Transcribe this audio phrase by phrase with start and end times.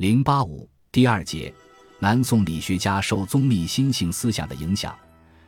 [0.00, 1.52] 零八五第二节，
[1.98, 4.96] 南宋理学家受宗密心性思想的影响。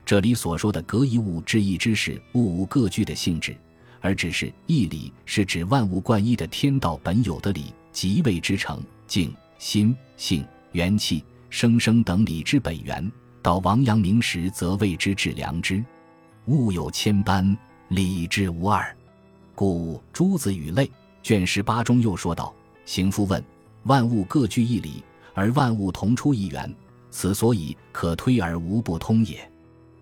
[0.05, 3.57] 这里所说的“格一物致一”之事物无各具的性质，
[4.03, 13.11] 而只是义理，是指万物贯一的天道本有的理，即谓之成、静、心、性、元气、生生等理之本源。
[13.41, 15.83] 到王阳明时，则谓之致良知。
[16.45, 17.57] 物有千般，
[17.89, 18.95] 理之无二。
[19.55, 20.85] 故《诸子语类》
[21.23, 23.43] 卷十八中又说道：“行夫问，
[23.85, 25.03] 万物各具一理，
[25.35, 26.75] 而万物同出一源，
[27.11, 29.51] 此所以可推而无不通也。”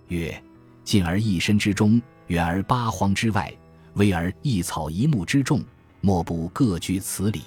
[0.08, 0.42] 曰
[0.84, 3.52] ：“近而一身之中，远而八荒之外，
[3.94, 5.62] 微而一草一木之众，
[6.00, 7.42] 莫不各具此理。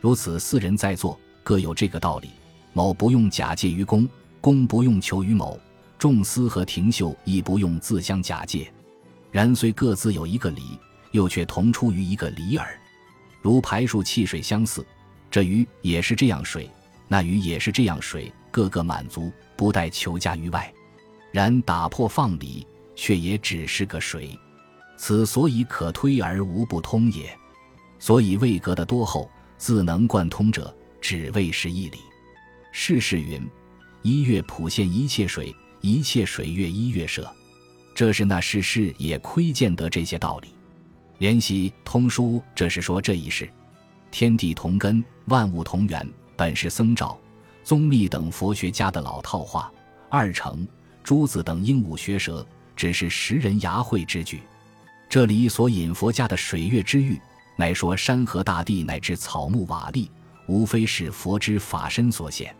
[0.00, 2.30] 如此四人在座，各有这个道理。
[2.72, 5.58] 某不用假借于公。”公不用求于某，
[5.98, 8.72] 众司和廷秀亦不用自相假借，
[9.32, 10.78] 然虽各自有一个理，
[11.10, 12.78] 又却同出于一个理耳。
[13.42, 14.86] 如排数汽水相似，
[15.30, 16.70] 这鱼也是这样水，
[17.08, 20.72] 那鱼也是这样水，个个满足，不待求加于外。
[21.32, 24.38] 然打破放理，却也只是个水，
[24.96, 27.36] 此所以可推而无不通也。
[27.98, 31.98] 所以位格的多厚，自能贯通者，只为是一理。
[32.72, 33.46] 世事云。
[34.02, 37.28] 一月普现一切水，一切水月一月舍。
[37.92, 40.48] 这是那世事也窥见得这些道理。
[41.18, 43.50] 联系通书，这是说这一世，
[44.12, 47.18] 天地同根，万物同源，本是僧肇、
[47.64, 49.72] 宗密等佛学家的老套话。
[50.08, 50.66] 二成、
[51.02, 52.46] 朱子等鹦鹉学舌，
[52.76, 54.40] 只是识人牙慧之举。
[55.08, 57.20] 这里所引佛家的水月之喻，
[57.56, 60.08] 乃说山河大地乃至草木瓦砾，
[60.46, 62.54] 无非是佛之法身所现。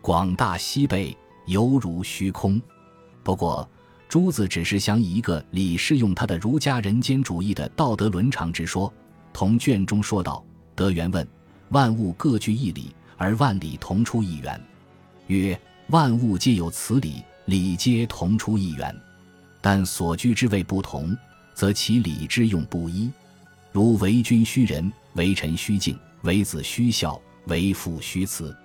[0.00, 1.14] 广大西北
[1.46, 2.60] 犹如虚空，
[3.22, 3.68] 不过
[4.08, 8.90] 朱子只是想以一个理适用他的儒家人间主义的道德伦常之说，
[9.30, 10.42] 同卷中说道
[10.74, 11.28] ：“德原问：
[11.70, 14.60] 万物各具一理，而万理同出一源。
[15.26, 18.94] 曰：万物皆有此理，理皆同出一源，
[19.60, 21.16] 但所居之位不同，
[21.54, 23.10] 则其理之用不一。
[23.72, 28.56] 如为君虚仁，为臣虚敬，为子虚孝，为父虚慈。”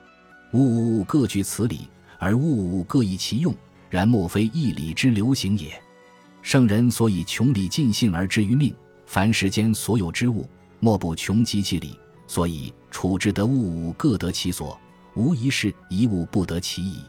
[0.53, 1.87] 物物各具此理，
[2.19, 3.53] 而物物各异其用，
[3.89, 5.81] 然莫非一理之流行也。
[6.41, 8.73] 圣人所以穷理尽性而知于命，
[9.07, 10.47] 凡世间所有之物，
[10.79, 11.97] 莫不穷极其理，
[12.27, 14.79] 所以处之得物物各得其所，
[15.15, 17.01] 无一事一物不得其意。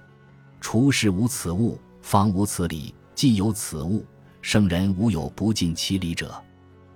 [0.59, 4.05] 除是无此物，方无此理；既有此物，
[4.41, 6.43] 圣人无有不尽其理者。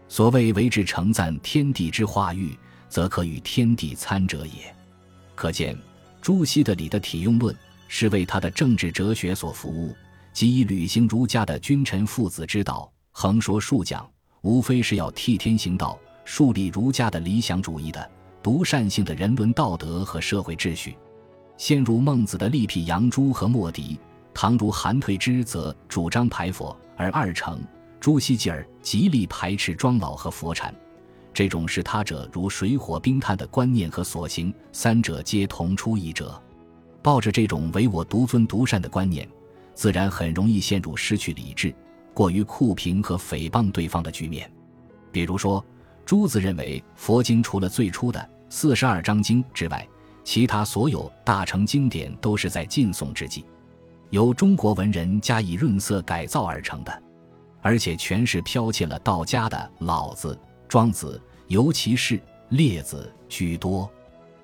[0.08, 4.74] 所谓为之称赞天地之化育，则可与天地参者也。
[5.36, 5.78] 可见。
[6.20, 7.54] 朱熹的礼的体用论
[7.86, 9.94] 是为他的政治哲学所服务，
[10.32, 14.06] 即以履行儒家的君臣父子之道，横说竖讲，
[14.40, 18.10] 无非是要替天行道，树立儒家的理想主义的
[18.48, 20.96] 独善性的人伦道德和社会秩序。
[21.58, 24.00] 先如孟子的力辟杨朱和莫迪，
[24.32, 27.60] 唐如韩退之则主张排佛，而二程
[28.00, 30.74] 朱熹继而极力排斥庄老和佛禅。
[31.34, 36.42] 这种是他者如水火冰炭的观念和所行，三者皆同出一辙。
[37.02, 39.28] 抱着这种唯我独尊独善的观念，
[39.74, 41.74] 自然很容易陷入失去理智、
[42.14, 44.50] 过于酷评和诽谤对方的局面。
[45.12, 45.62] 比如说，
[46.06, 49.86] 朱子认为佛经除了最初的四十二章经之外，
[50.24, 53.44] 其他所有大成经典都是在晋宋之际，
[54.10, 57.02] 由中国文人加以润色改造而成的，
[57.60, 60.34] 而且全是剽窃了道家的《老子》
[60.68, 61.20] 《庄子》。
[61.48, 62.20] 尤其是
[62.50, 63.90] 列子居多，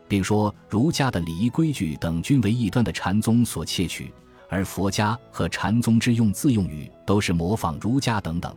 [0.09, 4.11] 并说儒家的礼仪规矩等均为异端的禅宗所窃取，
[4.49, 8.57] 而佛家和禅宗之用字用语都是模仿儒家等等，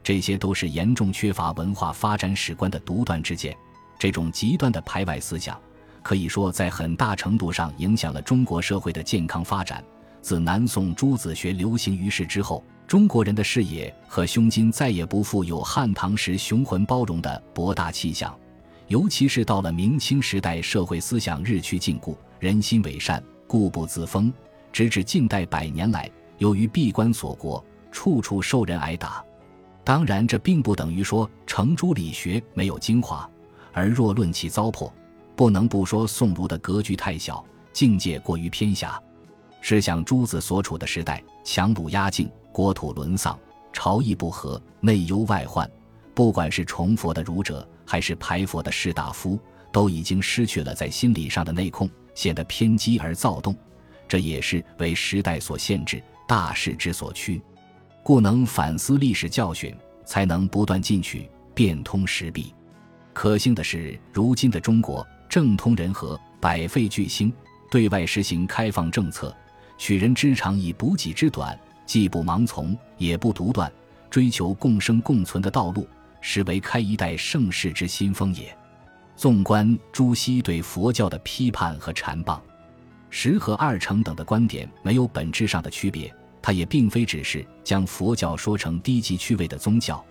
[0.00, 3.56] 这些都是严重缺乏文化发展史观的独断之见。
[3.98, 5.60] 这种极端的排外思想，
[6.02, 9.82] 可以说在很大程度上影响了中国社会的健康发展。
[10.22, 12.64] 自南宋朱子学流行于世之后。
[12.86, 18.34] 中国人的视野和胸襟再也不复有汉唐时雄浑包容的博大气象，
[18.86, 24.32] 尤其是到了明清时代，社会思想日趋禁锢，人心伪善，固步自封，
[24.72, 27.62] 直至近代百年来，由于闭关锁国，
[27.92, 29.22] 处处受人挨打。
[29.84, 33.28] 当然，这并不等于说程朱理学没有精华，
[33.78, 34.90] 而若论其糟粕，
[35.36, 39.00] 不能不说宋儒的格局太小，境界过于偏狭。
[39.60, 42.28] 试想朱子所处的时代，强鲁压境。
[42.50, 43.38] 国土沦丧，
[43.72, 45.70] 朝议不和，内忧外患。
[46.12, 49.38] 不管是崇佛的儒者，还是排佛的士大夫，
[49.70, 53.54] 都已经失去了在心理上的内控，显得偏激而躁动。
[54.08, 57.40] 这也是为时代所限制，大势之所趋。
[58.02, 59.72] 故能反思历史教训，
[60.04, 62.52] 才能不断进取，变通时弊。
[63.18, 67.32] 可幸的是，如今的中国政通人和，百废具兴，
[67.68, 69.36] 对外实行开放政策，
[69.76, 73.68] 取人之长以补己之短，既不盲从，也不独断，
[74.08, 75.84] 追求共生共存的道路，
[76.20, 78.56] 实为开一代盛世之新风也。
[79.16, 82.38] 纵观朱熹对佛教的批判和禅谤，
[83.10, 86.14] 十和二程等的观点没有本质上的区别。
[86.40, 90.04] 他也并非只是将佛教说成低级趣味的宗教，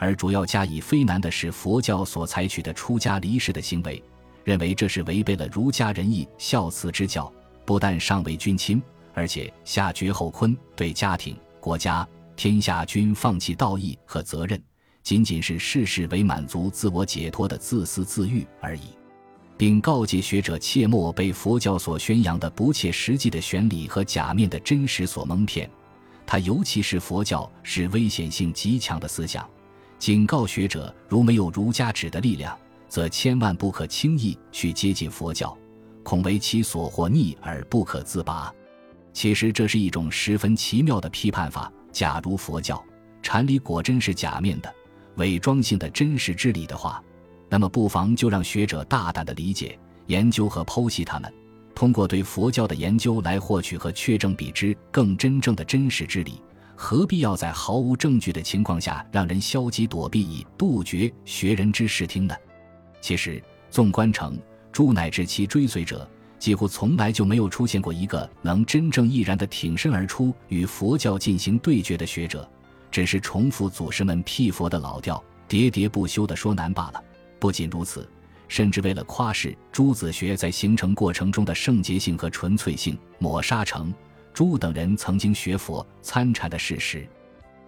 [0.00, 4.02] 而主要加以非难的是佛教所采取的出家离世的行为，
[4.44, 7.30] 认为这是违背了儒家仁义孝慈之教，
[7.66, 8.82] 不但上为君亲，
[9.12, 14.58] 而且下绝后坤，对家庭、国家、天下均放弃道义和责任。
[15.02, 18.96] 仅仅是事事为满足自我解脱的自私自欲而已，
[19.58, 25.70] 并告诫学者切莫被佛教所宣扬的不切实际的玄理和假面的真实所蒙骗。
[26.26, 29.46] 他尤其是佛教是危险性极强的思想，
[30.00, 32.58] 警告学者如没有儒家指的力量，
[32.88, 35.54] 则千万不可轻易去接近佛教，
[36.02, 38.50] 恐为其所惑逆而不可自拔。
[39.12, 41.70] 其实这是一种十分奇妙的批判法。
[41.92, 42.82] 假如佛教
[43.22, 44.74] 禅理果真是假面的。
[45.16, 47.02] 伪装性的真实之理的话，
[47.50, 51.30] 那么不妨就让学者大胆的理解、研究和剖析它们，
[51.74, 56.40] 通过对佛教的研究来获取和确证比之更真正的真实之理。
[56.82, 62.34] 何必要在毫无证据的情况下让人消极躲避，以杜绝学人之视听呢？
[63.02, 64.38] 其实，纵观成
[64.72, 72.48] 朱乃至其追随者，几乎从来就没有出现过一个能真正毅然的挺身而出与佛教进行对决的学者。
[72.90, 77.04] 只是重复祖师们辟佛的老调，喋喋不休地说难罢了。
[77.38, 78.08] 不仅如此，
[78.48, 83.92] 甚至为了夸示朱子学在形成过程中的圣洁性和纯粹性，抹杀成
[84.32, 87.06] 朱等人曾经学佛参禅的事实。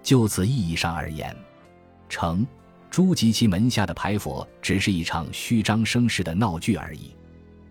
[0.02, 1.34] 就此意义上而言，
[2.08, 2.46] 成
[2.90, 7.14] 朱及其门下的排佛只是一场虚张声势的闹剧而已。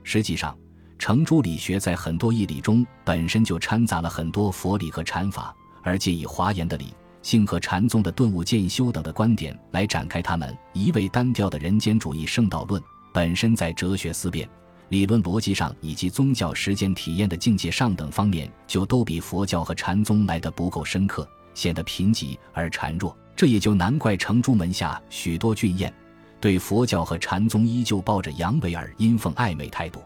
[0.03, 0.57] 实际上，
[0.97, 5.53] 程朱理学在很多义理中本身就掺杂了很多佛理和禅法，
[5.83, 6.93] 而借以华严的理。
[7.21, 12.81] 性和禅宗的顿悟渐修等的观点来展开他们一味单调的人间主义圣道论，
[13.13, 14.49] 本身在哲学思辨、
[14.91, 23.17] 理论逻辑上以及宗教实践体验的境界上等方面，就都比佛教和禅宗来的不够深刻，显得贫瘠而孱弱。
[23.35, 25.91] 这也就难怪程朱门下许多俊彦
[26.39, 30.03] 对佛教和禅宗依旧抱着阳痿而阴奉暧昧态度。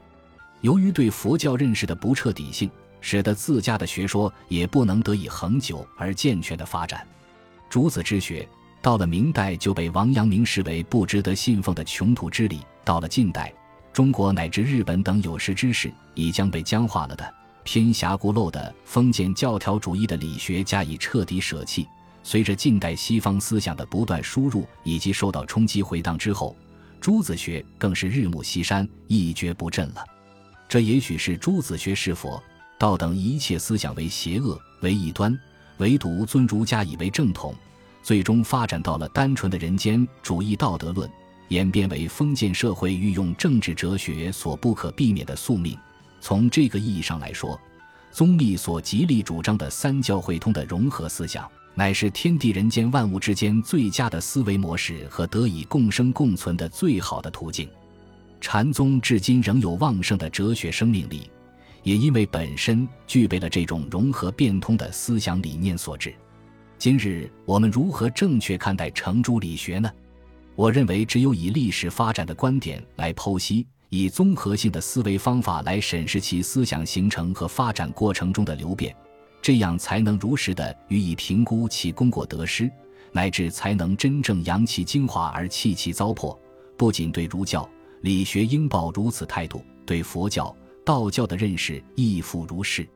[0.62, 2.72] 由于对佛教认识的不彻底性。
[3.02, 7.06] 使得自家的学说也不能得以恒久而健全的发展。
[7.70, 8.50] 朱子之学
[8.82, 13.54] 到了明代就被王阳明视为不值得信奉的穷途之理；到了近代，
[13.96, 17.34] 中国乃至日本等有识之士已将被僵化了的
[17.64, 21.88] 偏狭孤陋的封建教条主义的理学加以彻底舍弃。
[22.22, 26.54] 随着近代西方思想的不断输入以及受到冲击回荡之后，
[27.00, 30.04] 朱子学更是日暮西山，一蹶不振了。
[30.68, 32.44] 这也许是朱子学是佛。
[32.78, 35.40] 道等一切思想为邪恶，为异端，
[35.78, 37.56] 唯独尊儒家以为正统，
[38.04, 41.10] 最终发展到了单纯的人间主义道德论，
[41.50, 45.78] 演变为封建社会运用政治哲学所不可避免的宿命。
[46.20, 47.60] 从这个意义上来说，
[48.12, 57.70] 宗密所极力主张的三教会通的融合思想，乃是天地人间万物之间最佳的思维模式和得以共生共存的最好的途径。
[58.42, 61.30] 禅宗至今仍有旺盛的哲学生命力。
[61.84, 66.12] 也因为本身具备了这种融合变通的思想理念所致。
[66.80, 69.92] 今日我们如何正确看待程朱理学呢？
[70.56, 78.96] 我认为，只有以历史发展的观点来剖析，以综合性的思维方法来审视其思想形成和发展过程中的流变，
[79.42, 82.72] 这样才能如实的予以评估其功过得失，
[83.12, 86.38] 乃至才能真正扬其精华而弃其糟粕。
[86.78, 87.70] 不仅对儒教
[88.02, 90.56] 理学应抱如此态度，对佛教。
[90.86, 92.88] 道教的认识亦复如是。